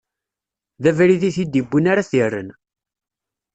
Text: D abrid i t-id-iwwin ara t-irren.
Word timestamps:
D 0.83 0.85
abrid 0.89 1.23
i 1.29 1.31
t-id-iwwin 1.35 1.89
ara 1.91 2.07
t-irren. 2.09 2.49